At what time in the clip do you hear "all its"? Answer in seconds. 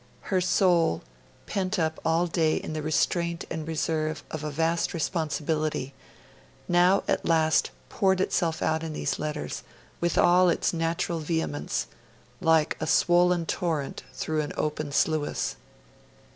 10.17-10.73